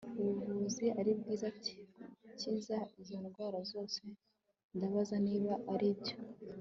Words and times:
ubuvuzi 0.21 0.85
'aribwira 0.91 1.43
ati' 1.53 1.79
gukiza 2.23 2.77
izo 3.01 3.15
ndwara 3.25 3.59
zose. 3.71 4.01
ndabaza 4.75 5.15
niba 5.27 5.53
aribyo 5.73 6.15